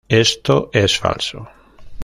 [0.09, 1.47] Esto es falso.